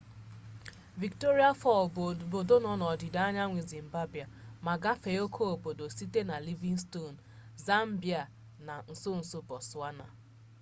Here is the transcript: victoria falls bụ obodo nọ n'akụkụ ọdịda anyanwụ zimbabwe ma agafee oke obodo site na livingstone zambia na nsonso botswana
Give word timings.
victoria 1.01 1.49
falls 1.61 1.89
bụ 1.95 2.01
obodo 2.13 2.55
nọ 2.65 2.71
n'akụkụ 2.77 2.91
ọdịda 2.93 3.19
anyanwụ 3.27 3.59
zimbabwe 3.73 4.23
ma 4.63 4.71
agafee 4.77 5.19
oke 5.25 5.43
obodo 5.53 5.85
site 5.97 6.19
na 6.29 6.35
livingstone 6.45 7.17
zambia 7.65 8.21
na 8.65 8.73
nsonso 8.91 9.37
botswana 9.47 10.05